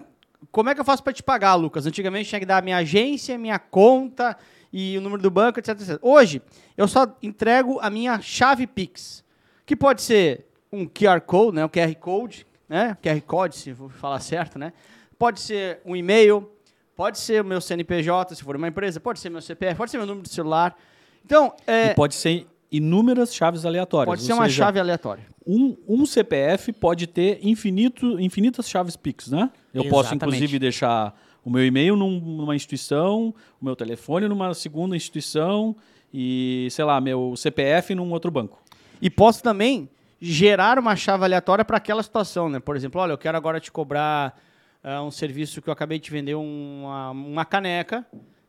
[0.50, 1.86] como é que eu faço para te pagar, Lucas?
[1.86, 4.38] Antigamente tinha que dar a minha agência, minha conta
[4.72, 6.00] e o número do banco, etc, etc.
[6.02, 6.42] Hoje,
[6.78, 9.26] eu só entrego a minha chave Pix
[9.66, 13.90] que pode ser um QR Code, né, um QR Code, né, QR Code, se vou
[13.90, 14.72] falar certo, né,
[15.18, 16.50] pode ser um e-mail,
[16.96, 19.98] pode ser o meu CNPJ, se for uma empresa, pode ser meu CPF, pode ser
[19.98, 20.78] meu número de celular.
[21.24, 24.08] Então, é, e pode ser inúmeras chaves aleatórias.
[24.08, 25.26] Pode ser uma seja, chave aleatória.
[25.46, 29.50] Um, um CPF pode ter infinito, infinitas chaves Pix, né?
[29.74, 29.90] Eu Exatamente.
[29.90, 35.76] posso, inclusive, deixar o meu e-mail numa instituição, o meu telefone numa segunda instituição
[36.12, 38.62] e, sei lá, meu CPF num outro banco.
[39.02, 39.88] E posso também
[40.20, 42.60] gerar uma chave aleatória para aquela situação, né?
[42.60, 44.40] Por exemplo, olha, eu quero agora te cobrar
[44.86, 48.06] uh, um serviço que eu acabei de vender uma, uma caneca,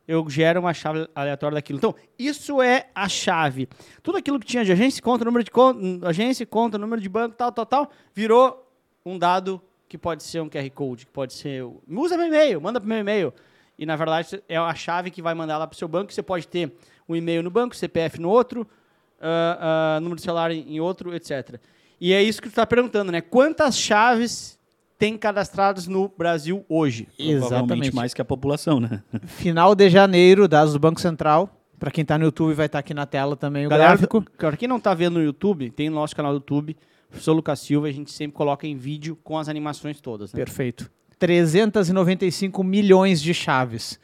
[0.06, 1.78] eu gero uma chave aleatória daquilo.
[1.78, 3.68] Então, isso é a chave.
[4.02, 7.34] Tudo aquilo que tinha de agência, conta, número de conta, agência, conta, número de banco,
[7.34, 8.70] tal, tal, tal, virou
[9.04, 11.64] um dado que pode ser um QR Code, que pode ser...
[11.88, 13.32] Usa meu e-mail, manda para meu e-mail.
[13.78, 16.12] E, na verdade, é a chave que vai mandar lá para o seu banco.
[16.12, 16.72] Você pode ter
[17.08, 21.60] um e-mail no banco, CPF no outro, uh, uh, número de celular em, outro, etc.
[22.00, 23.20] E é isso que tu está perguntando, né?
[23.20, 24.55] Quantas chaves
[24.98, 27.08] tem cadastradas no Brasil hoje?
[27.18, 27.94] Exatamente.
[27.94, 29.02] mais que a população, né?
[29.26, 31.50] Final de janeiro, dados do Banco Central.
[31.78, 34.24] Para quem está no YouTube, vai estar tá aqui na tela também o Galera, gráfico.
[34.38, 36.76] Para quem não está vendo no YouTube, tem no nosso canal do YouTube,
[37.10, 40.32] Professor Lucas Silva, a gente sempre coloca em vídeo com as animações todas.
[40.32, 40.38] Né?
[40.38, 40.90] Perfeito.
[41.18, 43.98] 395 milhões de chaves.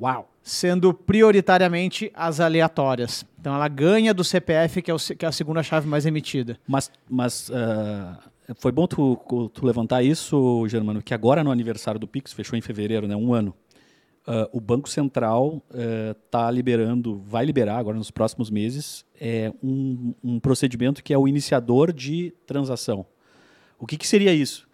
[0.00, 0.28] Uau!
[0.42, 3.24] Sendo prioritariamente as aleatórias.
[3.40, 6.58] Então ela ganha do CPF, que é, o, que é a segunda chave mais emitida.
[6.66, 8.18] Mas, mas uh,
[8.58, 9.16] foi bom tu,
[9.52, 13.32] tu, levantar isso, Germano, que agora no aniversário do Pix, fechou em fevereiro, né, um
[13.32, 13.54] ano,
[14.26, 15.62] uh, o Banco Central
[16.16, 21.18] está uh, liberando, vai liberar agora nos próximos meses, é, um, um procedimento que é
[21.18, 23.06] o iniciador de transação.
[23.78, 24.68] O que, que seria isso?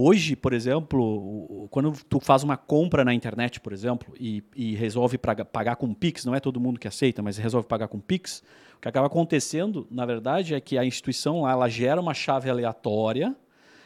[0.00, 5.18] Hoje, por exemplo, quando tu faz uma compra na internet, por exemplo, e, e resolve
[5.18, 8.44] pagar com Pix, não é todo mundo que aceita, mas resolve pagar com Pix,
[8.76, 12.48] o que acaba acontecendo, na verdade, é que a instituição lá, ela gera uma chave
[12.48, 13.34] aleatória,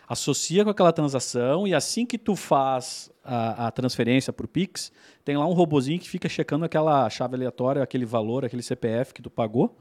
[0.06, 4.92] associa com aquela transação e assim que tu faz a, a transferência por Pix,
[5.24, 9.22] tem lá um robozinho que fica checando aquela chave aleatória, aquele valor, aquele CPF que
[9.22, 9.78] tu pagou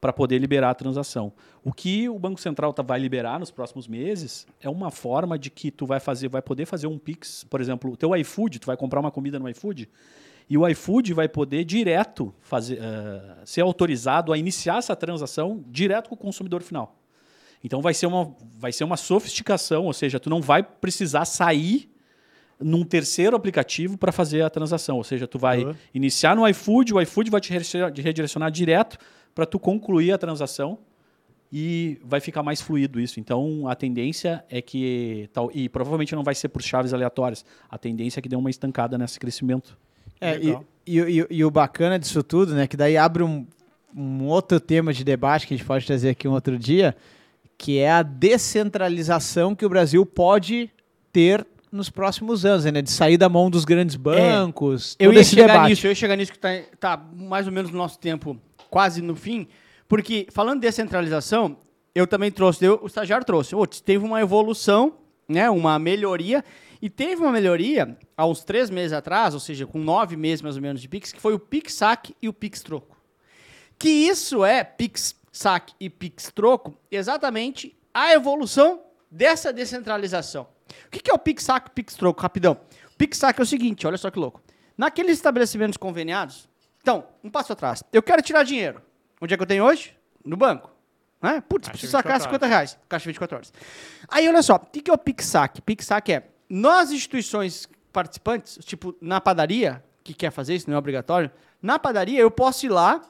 [0.00, 1.32] para poder liberar a transação.
[1.62, 5.50] O que o Banco Central tá, vai liberar nos próximos meses é uma forma de
[5.50, 8.66] que tu vai fazer, vai poder fazer um Pix, por exemplo, o teu iFood, tu
[8.66, 9.88] vai comprar uma comida no iFood,
[10.48, 16.08] e o iFood vai poder direto fazer, uh, ser autorizado a iniciar essa transação direto
[16.08, 16.96] com o consumidor final.
[17.62, 21.90] Então vai ser uma, vai ser uma sofisticação, ou seja, tu não vai precisar sair
[22.58, 24.96] num terceiro aplicativo para fazer a transação.
[24.96, 25.74] Ou seja, tu vai Uhum.
[25.94, 28.98] iniciar no iFood, o iFood vai te redirecionar- te redirecionar direto
[29.34, 30.78] para tu concluir a transação
[31.52, 33.18] e vai ficar mais fluido isso.
[33.18, 37.44] Então, a tendência é que tal e provavelmente não vai ser por chaves aleatórias.
[37.68, 39.76] A tendência é que dê uma estancada nesse crescimento.
[40.20, 43.46] É, e, e, e- e o bacana disso tudo, né, que daí abre um,
[43.96, 46.94] um outro tema de debate que a gente pode trazer aqui um outro dia,
[47.58, 50.70] que é a descentralização que o Brasil pode
[51.12, 55.24] ter nos próximos anos, né, de sair da mão dos grandes bancos, Eu todo ia
[55.24, 55.68] chegar debate.
[55.70, 58.36] nisso, eu ia chegar nisso que tá, tá mais ou menos no nosso tempo
[58.70, 59.48] quase no fim,
[59.88, 61.58] porque falando de descentralização,
[61.94, 64.96] eu também trouxe, eu- o estagiário trouxe, ô, teve uma evolução,
[65.28, 66.44] né, uma melhoria,
[66.80, 70.56] e teve uma melhoria há uns três meses atrás, ou seja, com nove meses mais
[70.56, 72.96] ou menos de Pix, que foi o Pix Saque e o Pix Troco.
[73.78, 78.80] Que isso é Pix Saque e Pix Troco, exatamente a evolução
[79.10, 80.46] dessa descentralização.
[80.86, 82.22] O que que é o Pix Saque e Pix Troco?
[82.22, 82.58] Rapidão.
[82.94, 84.40] O Pix Saque é o seguinte, olha só que louco.
[84.78, 86.48] Naqueles estabelecimentos conveniados,
[86.80, 87.82] então, um passo atrás.
[87.92, 88.82] Eu quero tirar dinheiro.
[89.20, 89.96] Onde é que eu tenho hoje?
[90.24, 90.70] No banco.
[91.20, 91.42] Né?
[91.46, 92.78] Putz, Caixa preciso sacar 24 50 reais.
[92.88, 93.52] Caixa 24 horas.
[94.08, 95.60] Aí, olha só, o que que é o Pix Saque?
[95.60, 100.78] Pix Saque é, nós instituições participantes, tipo na padaria, que quer fazer isso, não é
[100.78, 103.02] obrigatório, na padaria eu posso ir lá,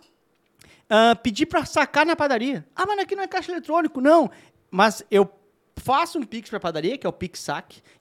[0.89, 2.67] ah, pedir para sacar na padaria.
[2.75, 4.31] Ah, mas aqui não é caixa eletrônico, não.
[4.71, 5.31] Mas eu
[5.77, 7.47] faço um Pix para a padaria, que é o Pix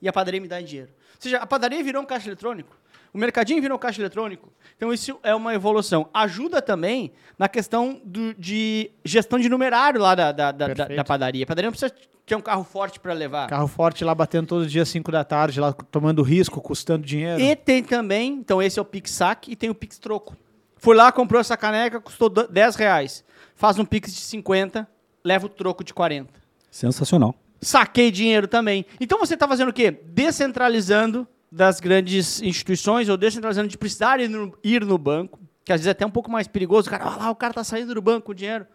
[0.01, 0.91] e a padaria me dá dinheiro.
[1.15, 2.75] Ou seja, a padaria virou um caixa eletrônico.
[3.13, 4.52] O mercadinho virou caixa eletrônico.
[4.78, 6.08] Então, isso é uma evolução.
[6.13, 11.43] Ajuda também na questão do- de gestão de numerário lá da, da, da- da- padaria.
[11.43, 11.93] A padaria não precisa
[12.26, 13.48] ter um carro forte para levar.
[13.48, 17.41] Carro forte lá batendo todo dia 5 da tarde, lá tomando risco, custando dinheiro.
[17.41, 20.38] E tem também, então esse é o Pix Saque e tem o Pix Troco.
[20.78, 23.24] Fui lá, comprou essa caneca, custou do- 10 reais.
[23.56, 24.88] Faz um Pix de 50,
[25.26, 26.32] leva o troco de 40.
[26.69, 27.34] Sensacional.
[27.62, 28.86] Saquei dinheiro também.
[29.02, 29.91] Então você está fazendo o quê?
[29.91, 35.80] Descentralizando das grandes instituições ou descentralizando de precisar ir no, ir no banco, que às
[35.80, 36.88] vezes é até um pouco mais perigoso.
[36.88, 38.66] O cara, olha lá, o cara está saindo do banco com o dinheiro.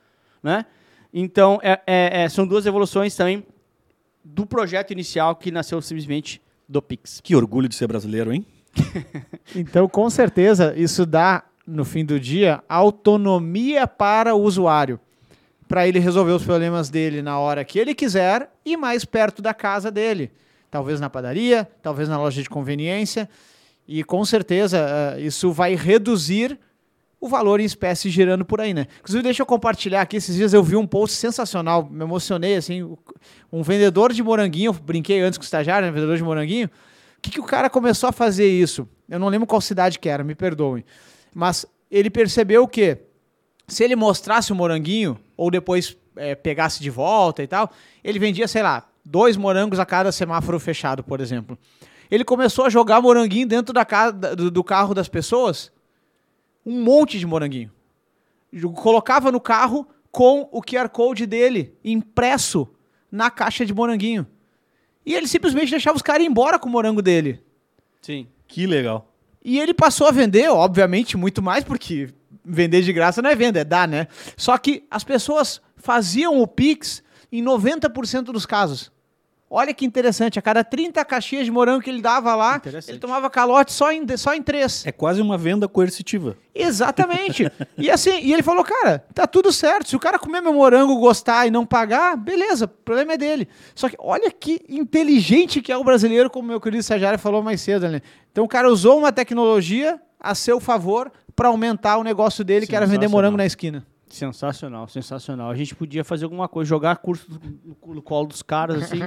[0.43, 0.67] Né?
[1.13, 3.45] Então, é- é- é, são duas evoluções também
[4.25, 7.21] do projeto inicial que nasceu simplesmente do Pix.
[7.23, 8.45] Que orgulho de ser brasileiro, hein?
[9.55, 14.99] Então, com certeza, isso dá, no fim do dia, autonomia para o usuário.
[15.69, 19.55] Para ele resolver os problemas dele na hora que ele quiser e mais perto da
[19.55, 20.31] casa dele.
[20.75, 23.29] Talvez na padaria, talvez na loja de conveniência.
[23.87, 26.59] E com certeza eh, isso vai reduzir
[27.21, 28.89] o valor em espécie girando por aí, né?
[28.99, 30.17] Inclusive, deixa eu compartilhar aqui.
[30.17, 32.93] Esses dias eu vi um post sensacional, me emocionei, assim.
[33.53, 35.93] Um vendedor de moranguinho, brinquei antes com o estagiário, né?
[35.93, 36.67] Vendedor de moranguinho.
[36.67, 38.89] O que, que o cara começou a fazer isso?
[39.09, 40.85] Eu não lembro qual cidade que era, me perdoem.
[41.33, 42.99] Mas ele percebeu que
[43.69, 47.71] se ele mostrasse o moranguinho, ou depois eh, pegasse de volta e tal,
[48.03, 51.59] ele vendia, sei lá, dois morangos a cada semáforo fechado, por exemplo.
[52.11, 55.73] Ele começou a jogar moranguinho dentro da casa, do, do carro das pessoas,
[56.65, 57.71] um monte de moranguinho.
[58.75, 62.69] Colocava no carro com o QR Code dele impresso
[63.11, 64.27] na caixa de moranguinho.
[65.05, 67.43] E ele simplesmente deixava os caras ir embora com o morango dele.
[68.01, 68.27] Sim.
[68.47, 69.13] Que legal.
[69.45, 72.09] E ele passou a vender, obviamente, muito mais, porque
[72.45, 74.07] vender de graça não é venda, é dar, né?
[74.37, 78.94] Só que as pessoas faziam o Pix em 90% dos casos.
[79.57, 83.31] Olha que interessante, a cada 30 caixinhas de morango que ele dava lá, ele tomava
[83.31, 84.85] calote só em, só em três.
[84.85, 86.37] É quase uma venda coercitiva.
[86.53, 87.49] Exatamente.
[87.79, 89.91] e assim, e ele falou, cara, tá tudo certo.
[89.91, 93.47] Se o cara comer meu morango, gostar e não pagar, beleza, o problema é dele.
[93.77, 97.61] Só que olha que inteligente que é o brasileiro, como meu querido Sajário falou mais
[97.61, 98.03] cedo, né?
[98.33, 102.75] Então o cara usou uma tecnologia a seu favor para aumentar o negócio dele, que
[102.75, 103.87] era vender morango na esquina.
[104.15, 105.51] Sensacional, sensacional.
[105.51, 107.27] A gente podia fazer alguma coisa, jogar curso
[107.85, 109.01] no, colo dos caras, assim.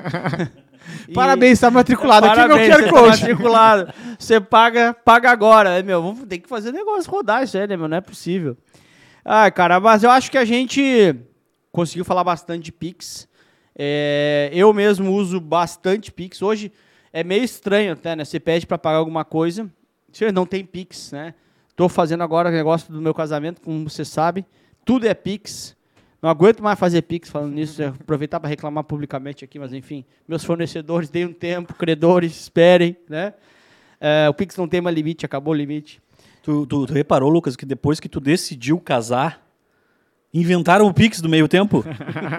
[1.08, 2.28] E- Parabéns, está matriculado.
[2.28, 3.22] Aqui é Parabéns, meu você QR tá Code.
[3.22, 3.94] matriculado.
[4.20, 6.02] Você paga, paga agora, né, meu?
[6.02, 7.88] Vamos ter que fazer negócio rodar isso aí, né, meu?
[7.88, 8.58] Não é possível.
[9.24, 11.16] Ah, cara, mas eu acho que a gente
[11.72, 13.30] conseguiu falar bastante de Pix.
[13.78, 16.42] É, eu mesmo uso bastante Pix.
[16.42, 16.70] Hoje
[17.14, 18.26] é meio estranho até, né?
[18.26, 19.72] Você pede para pagar alguma coisa,
[20.12, 21.34] você não tem Pix, né?
[21.78, 24.46] Tô fazendo agora o negócio do meu casamento, como você sabe.
[24.88, 25.76] Tudo é Pix.
[26.20, 27.84] Não aguento mais fazer Pix falando nisso.
[27.84, 30.04] Aproveitar para reclamar publicamente aqui, mas enfim.
[30.28, 31.76] Meus fornecedores, deem um tempo.
[31.76, 33.34] Credores, esperem, né?
[34.02, 36.02] É, o Pix não tem mais limite, acabou o limite.
[36.42, 39.46] Tu, tu- tu reparou, Lucas, que depois que tu decidiu casar,
[40.34, 41.84] inventaram o Pix do meio tempo?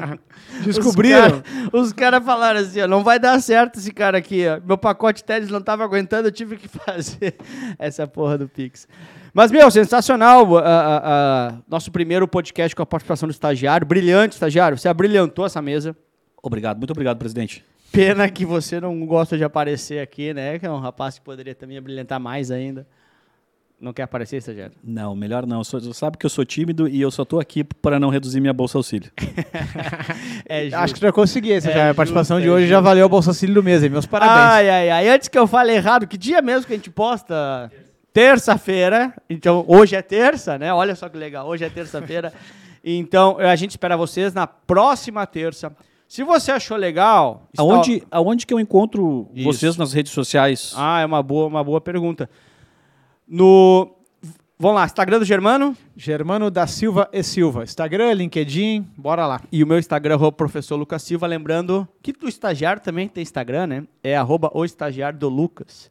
[0.65, 1.43] Descobriram.
[1.73, 4.61] Os caras cara falaram assim, ó, não vai dar certo esse cara aqui, ó.
[4.67, 7.37] Meu pacote Teles não tava aguentando, eu tive que fazer
[7.79, 8.89] essa porra do Pix.
[9.33, 10.59] Mas, meu, sensacional.
[10.59, 13.87] ah, ah, ah, nosso primeiro podcast com a participação do estagiário.
[13.87, 14.77] Brilhante, estagiário.
[14.79, 15.97] Você abrilhantou essa mesa.
[16.43, 17.65] obrigado, muito obrigado, presidente.
[17.91, 20.59] Pena que você não gosta de aparecer aqui, né?
[20.59, 22.87] Que é um rapaz que poderia também brilhantar mais ainda.
[23.81, 24.75] Não quer aparecer, estagiário?
[24.83, 25.63] Não, melhor não.
[25.63, 28.53] Sou, sabe que eu sou tímido e eu só tô aqui para não reduzir minha
[28.53, 29.11] bolsa auxílio.
[30.51, 30.77] É justo.
[30.77, 31.53] Acho que conseguir.
[31.53, 32.85] Essa É já, a participação é de hoje já justo.
[32.85, 33.83] valeu o Bolsa Auxílio do mês.
[33.83, 33.91] hein?
[33.91, 34.39] Meus parabéns.
[34.41, 35.09] Ai, ai, ai.
[35.11, 37.71] Antes que eu fale errado, que dia mesmo que a gente posta?
[38.19, 39.15] Terça-feira.
[39.31, 40.75] Então, hoje é terça, né?
[40.75, 41.47] Olha só que legal.
[41.47, 42.33] Hoje é terça-feira.
[42.85, 45.71] então, a gente espera vocês na próxima terça.
[46.09, 47.47] Se você achou legal...
[47.53, 49.45] está- Aonde, aonde que eu encontro Isso.
[49.45, 50.73] vocês nas redes sociais?
[50.77, 52.29] Ah, é uma boa, uma boa pergunta.
[53.29, 53.89] No...
[54.59, 57.63] Vamos lá, Instagram do Germano Germano da Silva e Silva.
[57.63, 59.41] Instagram, LinkedIn, bora lá.
[59.53, 61.29] e o meu Instagram, arroba professor Lucas Silva.
[61.29, 63.85] Lembrando que do estagiário também tem Instagram, né?
[64.03, 65.89] É arroba o estagiário do Lucas.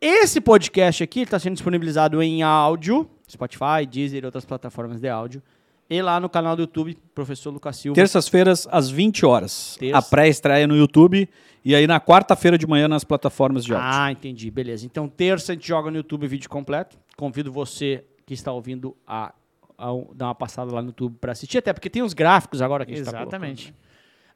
[0.00, 5.42] Esse podcast aqui está sendo disponibilizado em áudio, Spotify, Deezer e outras plataformas de áudio.
[5.90, 7.94] E lá no canal do YouTube, professor Lucas Silva.
[7.94, 9.76] Terças-feiras, às 20 horas.
[9.78, 9.98] Terça.
[9.98, 11.28] A pré-estreia no YouTube.
[11.62, 13.88] E aí na quarta-feira de manhã nas plataformas de áudio.
[13.90, 14.50] Ah, entendi.
[14.50, 14.86] Beleza.
[14.86, 16.96] Então, terça a gente joga no YouTube vídeo completo.
[17.14, 19.34] Convido você que está ouvindo a,
[19.76, 22.86] a dar uma passada lá no YouTube para assistir, até porque tem os gráficos agora
[22.86, 23.64] que a gente tá Exatamente.
[23.64, 23.90] colocando, né?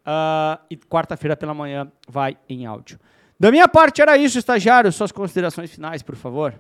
[0.05, 2.99] Ah, e quarta-feira pela manhã vai em áudio.
[3.45, 4.91] Da minha parte era isso, estagiário.
[4.91, 6.55] Suas considerações finais, por favor.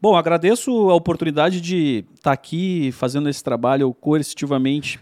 [0.00, 5.00] Bom, agradeço a oportunidade de estar aqui fazendo esse trabalho coercitivamente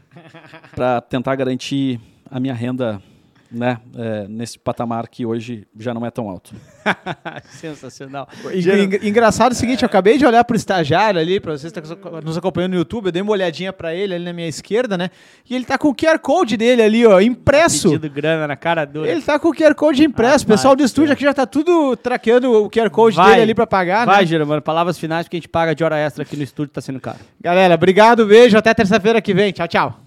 [0.75, 3.03] para tentar garantir a minha renda
[3.51, 6.55] né, é, nesse patamar que hoje já não é tão alto.
[7.51, 8.29] Sensacional.
[8.53, 11.53] E- Geral- en- Engraçado é o seguinte, eu acabei de olhar pro estagiário ali, pra
[11.53, 14.33] vocês que estão nos acompanhando no YouTube, eu dei uma olhadinha pra ele ali na
[14.33, 15.11] minha esquerda, né?
[15.49, 17.91] E ele tá com o QR Code dele ali, ó, impresso.
[17.91, 19.09] Pedindo grana na cara dura.
[19.11, 20.45] Ele tá com o QR Code impresso.
[20.45, 23.31] O pessoal do estúdio aqui já tá tudo traqueando o QR Code Vai.
[23.31, 24.27] dele ali pra pagar, Vai, né?
[24.27, 24.63] Germano.
[24.63, 27.19] Palavras finais, porque a gente paga de hora extra aqui no estúdio, tá sendo caro.
[27.41, 29.53] Galera, obrigado, beijo, até terça-feira que vem.
[29.53, 30.01] Tchau, tchau.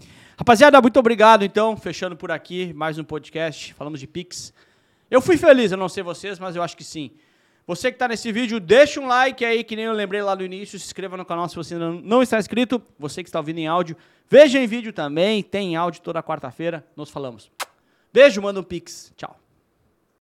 [0.44, 1.78] Rapaziada, muito obrigado, então.
[1.78, 3.74] Fechando por aqui, mais um podcast.
[3.76, 4.54] Falamos de Pix.
[5.10, 7.12] Eu fui feliz, eu não sei vocês, mas eu acho que sim.
[7.66, 10.44] Você que está nesse vídeo, deixa um like aí, que nem eu lembrei lá no
[10.44, 10.78] início.
[10.78, 12.84] Se inscreva no canal se você não, não está inscrito.
[13.00, 13.96] Você que está ouvindo em áudio,
[14.30, 15.42] veja em vídeo também.
[15.42, 16.86] Tem áudio toda quarta-feira.
[16.94, 17.50] Nos falamos.
[18.12, 19.14] Beijo, manda um Pix.
[19.16, 19.43] Tchau.